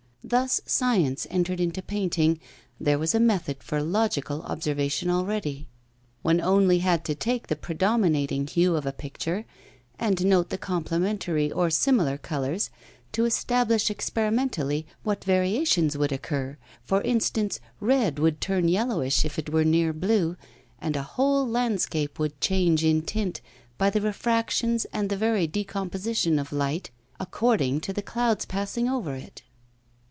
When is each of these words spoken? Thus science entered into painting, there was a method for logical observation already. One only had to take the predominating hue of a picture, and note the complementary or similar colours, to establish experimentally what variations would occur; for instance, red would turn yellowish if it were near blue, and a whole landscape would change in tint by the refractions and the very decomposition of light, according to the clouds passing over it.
Thus 0.23 0.61
science 0.67 1.27
entered 1.29 1.59
into 1.59 1.81
painting, 1.81 2.39
there 2.79 2.99
was 2.99 3.13
a 3.15 3.19
method 3.19 3.61
for 3.61 3.81
logical 3.81 4.43
observation 4.43 5.09
already. 5.09 5.67
One 6.21 6.39
only 6.39 6.77
had 6.79 7.03
to 7.05 7.15
take 7.15 7.47
the 7.47 7.55
predominating 7.57 8.45
hue 8.47 8.75
of 8.77 8.85
a 8.85 8.93
picture, 8.93 9.45
and 9.99 10.23
note 10.25 10.47
the 10.49 10.57
complementary 10.59 11.51
or 11.51 11.69
similar 11.69 12.17
colours, 12.17 12.69
to 13.13 13.25
establish 13.25 13.89
experimentally 13.89 14.85
what 15.03 15.23
variations 15.25 15.97
would 15.97 16.13
occur; 16.13 16.55
for 16.85 17.01
instance, 17.01 17.59
red 17.81 18.17
would 18.19 18.39
turn 18.39 18.69
yellowish 18.69 19.25
if 19.25 19.37
it 19.37 19.49
were 19.51 19.65
near 19.65 19.91
blue, 19.91 20.37
and 20.79 20.95
a 20.95 21.03
whole 21.03 21.45
landscape 21.45 22.19
would 22.19 22.39
change 22.39 22.85
in 22.85 23.01
tint 23.01 23.41
by 23.77 23.89
the 23.89 23.99
refractions 23.99 24.85
and 24.93 25.09
the 25.09 25.17
very 25.17 25.45
decomposition 25.47 26.39
of 26.39 26.53
light, 26.53 26.89
according 27.19 27.81
to 27.81 27.91
the 27.91 28.03
clouds 28.03 28.45
passing 28.45 28.87
over 28.87 29.15
it. 29.15 29.41